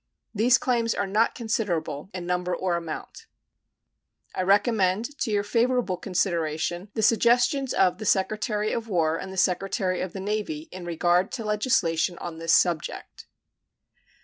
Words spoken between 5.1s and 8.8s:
to your favorable consideration the suggestions of the Secretary